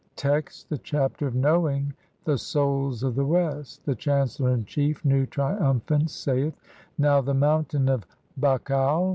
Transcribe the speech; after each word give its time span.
Text: 0.15 0.65
(1) 0.71 0.77
The 0.77 0.81
Chapter 0.83 1.27
of 1.27 1.35
knowing 1.35 1.89
(2) 2.25 2.31
the 2.31 2.37
Souls 2.39 3.03
of 3.03 3.13
THE 3.13 3.23
WEST. 3.23 3.85
The 3.85 3.93
chancellor 3.93 4.49
in 4.49 4.65
chief, 4.65 5.05
Nu, 5.05 5.27
triumphant, 5.27 6.09
saith:— 6.09 6.57
"Now 6.97 7.21
the 7.21 7.35
Mountain 7.35 7.87
of 7.87 8.07
Bakhau 8.39 9.09
(z. 9.09 9.09